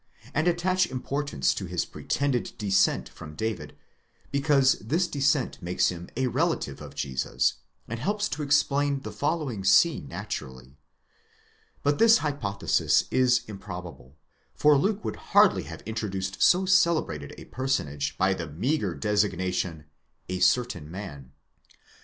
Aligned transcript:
and 0.33 0.47
attach 0.47 0.87
importance 0.87 1.53
to 1.53 1.67
his 1.67 1.85
pretended 1.85 2.53
descent 2.57 3.07
from 3.07 3.35
David, 3.35 3.77
because 4.31 4.79
this 4.79 5.05
descent 5.07 5.61
makes 5.61 5.89
him 5.89 6.09
a 6.17 6.25
relative 6.25 6.81
of 6.81 6.95
Jesus, 6.95 7.57
and 7.87 7.99
helps 7.99 8.27
to 8.27 8.41
explain 8.41 9.01
the 9.01 9.11
following 9.11 9.63
scene 9.63 10.07
naturally; 10.07 10.75
but 11.83 11.99
this 11.99 12.17
hypo 12.17 12.53
thesis 12.53 13.03
is 13.11 13.41
improbable, 13.47 14.17
for 14.55 14.75
Luke 14.75 15.05
would 15.05 15.17
hardly 15.37 15.65
have 15.65 15.83
introduced 15.83 16.41
so 16.41 16.65
celebrated 16.65 17.35
a 17.37 17.45
personage 17.45 18.17
by 18.17 18.33
the 18.33 18.47
meagre 18.47 18.95
designation, 18.95 19.85
ἄνθρωπός 20.27 20.37
τις, 20.37 20.37
(a 20.37 20.39
certain 20.39 20.89
man). 20.89 21.31